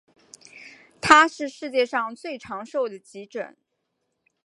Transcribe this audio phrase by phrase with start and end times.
[0.99, 3.55] 它是世界上最长寿的急诊。